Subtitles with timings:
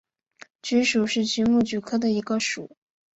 [0.63, 2.75] 菊属是菊目菊科的一个属。